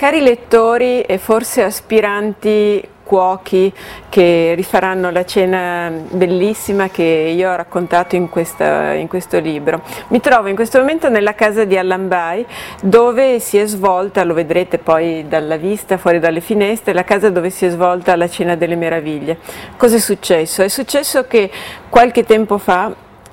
[0.00, 3.70] Cari lettori e forse aspiranti cuochi
[4.08, 9.82] che rifaranno la cena bellissima che io ho raccontato in, questa, in, questo libro.
[10.08, 12.46] Mi trovo in questo momento nella casa di Allambai
[12.80, 17.50] dove si è svolta, lo vedrete poi dalla vista fuori dalle finestre, la casa dove
[17.50, 19.36] si è svolta la cena delle meraviglie.
[19.76, 20.62] Cosa è successo?
[20.62, 21.50] È successo che
[21.90, 22.90] qualche tempo fa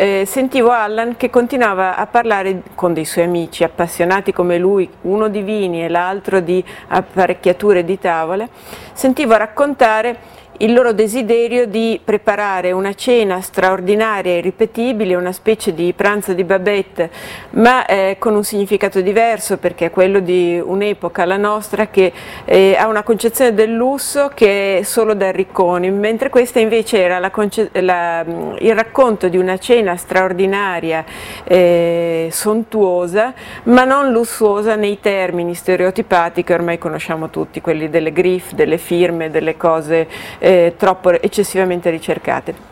[0.00, 5.28] eh, sentivo Allan che continuava a parlare con dei suoi amici appassionati come lui, uno
[5.28, 8.48] di vini e l'altro di apparecchiature di tavole,
[8.94, 15.92] sentivo raccontare il loro desiderio di preparare una cena straordinaria e irripetibile, una specie di
[15.94, 17.10] pranzo di Babette,
[17.50, 22.12] ma eh, con un significato diverso perché è quello di un'epoca, la nostra, che
[22.44, 27.18] eh, ha una concezione del lusso che è solo da ricconi, mentre questa invece era
[27.18, 27.30] la
[27.72, 28.24] la,
[28.58, 31.04] il racconto di una cena straordinaria,
[31.44, 33.32] eh, sontuosa,
[33.64, 39.30] ma non lussuosa nei termini stereotipati che ormai conosciamo tutti, quelli delle griffe, delle firme,
[39.30, 40.06] delle cose
[40.50, 42.68] eh, troppo eccessivamente ricercate.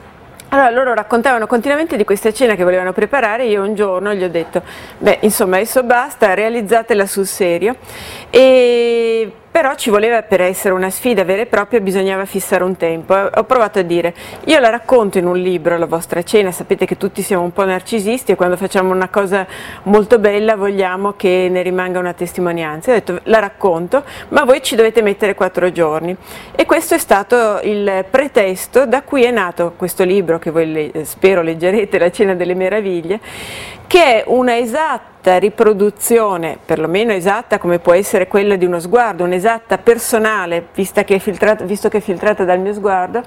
[0.48, 4.30] Allora loro raccontavano continuamente di questa cena che volevano preparare io un giorno gli ho
[4.30, 4.62] detto,
[4.96, 7.76] beh insomma adesso basta, realizzatela sul serio
[8.30, 13.14] e però ci voleva per essere una sfida vera e propria bisognava fissare un tempo.
[13.14, 16.96] Ho provato a dire io la racconto in un libro la vostra cena sapete che
[16.96, 19.46] tutti siamo un po' narcisisti e quando facciamo una cosa
[19.84, 22.90] molto bella vogliamo che ne rimanga una testimonianza.
[22.90, 26.16] Ho detto la racconto ma voi ci dovete mettere quattro giorni.
[26.54, 31.42] E questo è stato il pretesto da cui è nato questo libro che voi spero
[31.42, 33.20] leggerete la cena delle meraviglie
[33.88, 39.78] che è una esatta riproduzione, perlomeno esatta come può essere quella di uno sguardo, un'esatta
[39.78, 41.20] personale, che
[41.64, 43.22] visto che è filtrata dal mio sguardo,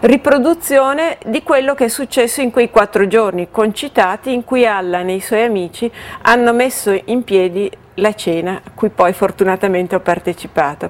[0.00, 5.14] riproduzione di quello che è successo in quei quattro giorni concitati in cui Allan e
[5.14, 5.90] i suoi amici
[6.22, 10.88] hanno messo in piedi la cena a cui poi fortunatamente ho partecipato.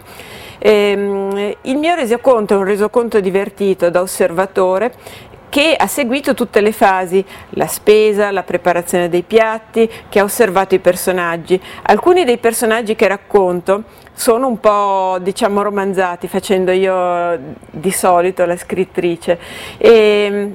[0.58, 4.92] Ehm, il mio resoconto è un resoconto divertito da osservatore
[5.50, 10.74] che ha seguito tutte le fasi, la spesa, la preparazione dei piatti, che ha osservato
[10.74, 11.60] i personaggi.
[11.82, 13.82] Alcuni dei personaggi che racconto
[14.14, 17.38] sono un po' diciamo romanzati, facendo io
[17.70, 19.38] di solito la scrittrice.
[19.76, 20.52] E,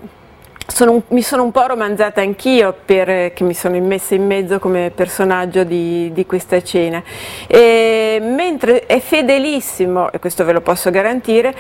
[0.68, 5.64] sono, mi sono un po' romanzata anch'io perché mi sono immessa in mezzo come personaggio
[5.64, 7.04] di, di questa cena,
[7.48, 11.54] e, mentre è fedelissimo, e questo ve lo posso garantire,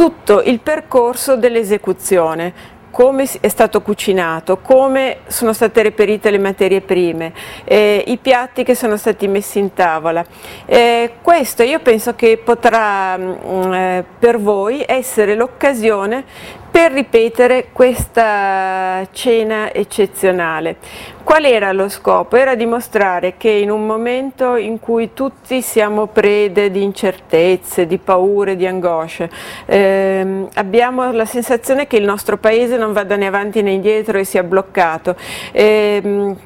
[0.00, 2.54] tutto il percorso dell'esecuzione,
[2.90, 7.32] come è stato cucinato, come sono state reperite le materie prime,
[7.64, 10.24] eh, i piatti che sono stati messi in tavola.
[10.66, 16.24] Eh, questo io penso che potrà mh, mm, eh, per voi essere l'occasione
[16.70, 20.76] per ripetere questa cena eccezionale.
[21.24, 22.36] Qual era lo scopo?
[22.36, 28.56] Era dimostrare che in un momento in cui tutti siamo prede di incertezze, di paure,
[28.56, 29.30] di angosce,
[29.66, 34.24] ehm, abbiamo la sensazione che il nostro paese non vada né avanti né indietro e
[34.24, 35.14] sia bloccato.
[35.52, 36.36] Ehm,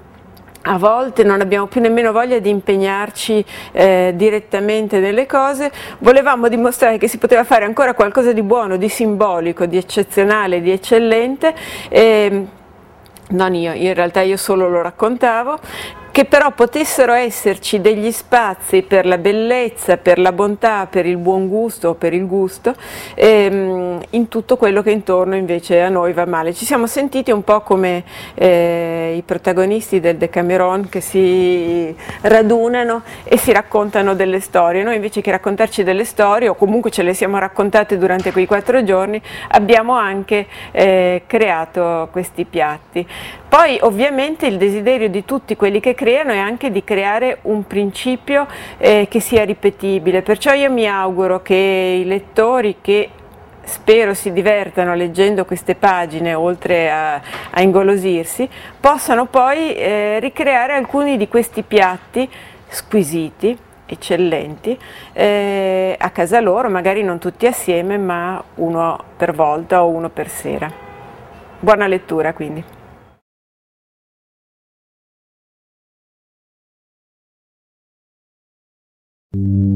[0.67, 6.97] a volte non abbiamo più nemmeno voglia di impegnarci eh, direttamente nelle cose, volevamo dimostrare
[6.97, 11.55] che si poteva fare ancora qualcosa di buono, di simbolico, di eccezionale, di eccellente.
[11.89, 12.47] Eh,
[13.29, 15.59] non io, in realtà io solo lo raccontavo
[16.15, 21.49] che però potessero esserci degli spazi per la bellezza, per la bontà, per il buon
[21.49, 22.73] gusto o per il gusto,
[23.17, 26.55] ehm, in tutto quello che intorno invece a noi va male.
[26.55, 28.05] Ci siamo sentiti un po' come
[28.35, 34.85] eh, i protagonisti del Decameron che si radunano e si raccontano delle storie.
[34.85, 38.85] Noi invece che raccontarci delle storie, o comunque ce le siamo raccontate durante quei quattro
[38.85, 43.05] giorni, abbiamo anche eh, creato questi piatti.
[43.49, 48.47] Poi ovviamente il desiderio di tutti quelli che creano è anche di creare un principio
[48.77, 51.55] eh, che sia ripetibile, perciò io mi auguro che
[52.03, 53.09] i lettori che
[53.63, 58.47] spero si divertano leggendo queste pagine oltre a, a ingolosirsi,
[58.79, 62.29] possano poi eh, ricreare alcuni di questi piatti
[62.69, 63.57] squisiti,
[63.87, 64.79] eccellenti,
[65.15, 70.29] eh, a casa loro, magari non tutti assieme, ma uno per volta o uno per
[70.29, 70.71] sera.
[71.61, 72.74] Buona lettura quindi.
[79.35, 79.74] Mm-hmm.